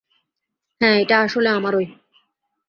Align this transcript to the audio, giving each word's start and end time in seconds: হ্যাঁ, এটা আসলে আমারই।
হ্যাঁ, 0.81 0.97
এটা 1.01 1.15
আসলে 1.19 1.49
আমারই। 1.49 1.85